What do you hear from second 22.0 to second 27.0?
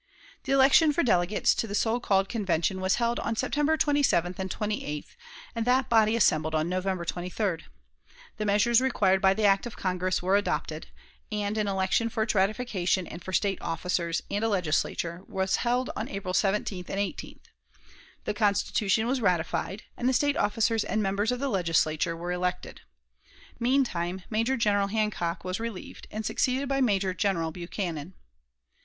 were elected. Meantime Major General Hancock was relieved, and succeeded by